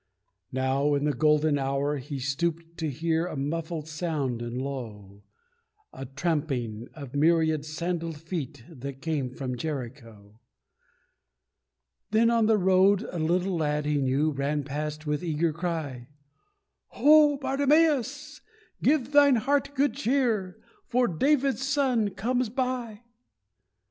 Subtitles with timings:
[0.51, 5.21] Now, in the golden hour, he stooped to hear A muffled sound and low,
[5.95, 10.39] The tramping of a myriad sandalled feet That came from Jericho.
[12.09, 16.07] Then on the road a little lad he knew Ran past, with eager cry,
[16.97, 18.41] "Ho, Bartimeus!
[18.81, 23.01] Give thine heart good cheer, For David's Son comes by!